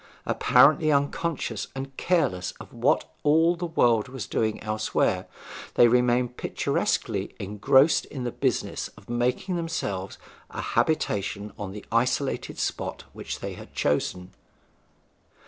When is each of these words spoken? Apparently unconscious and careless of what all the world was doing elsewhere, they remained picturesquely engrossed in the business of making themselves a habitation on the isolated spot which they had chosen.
Apparently 0.25 0.91
unconscious 0.91 1.67
and 1.75 1.95
careless 1.95 2.53
of 2.59 2.73
what 2.73 3.13
all 3.21 3.55
the 3.55 3.67
world 3.67 4.07
was 4.07 4.25
doing 4.25 4.59
elsewhere, 4.63 5.27
they 5.75 5.87
remained 5.87 6.37
picturesquely 6.37 7.35
engrossed 7.39 8.05
in 8.05 8.23
the 8.23 8.31
business 8.31 8.87
of 8.97 9.11
making 9.11 9.57
themselves 9.57 10.17
a 10.49 10.61
habitation 10.73 11.53
on 11.55 11.71
the 11.71 11.85
isolated 11.91 12.57
spot 12.57 13.03
which 13.13 13.41
they 13.41 13.53
had 13.53 13.75
chosen. 13.75 14.33